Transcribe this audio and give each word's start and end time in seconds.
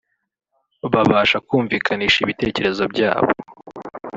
babasha 0.93 1.37
kumvikanisha 1.47 2.17
ibitekerezo 2.21 2.83
byabo 2.93 3.31